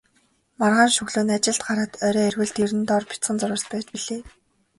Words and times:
Маргааш 0.59 0.95
өглөө 1.03 1.23
нь 1.25 1.35
ажилд 1.37 1.61
гараад 1.67 1.91
орой 2.07 2.25
ирвэл 2.29 2.51
дэрэн 2.55 2.81
доор 2.89 3.03
бяцхан 3.09 3.37
зурвас 3.39 3.65
байж 3.71 3.85
билээ. 3.93 4.21